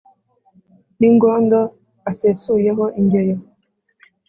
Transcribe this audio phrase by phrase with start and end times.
[0.99, 1.59] n' ingondo
[2.09, 3.37] asesuyeho ingeyo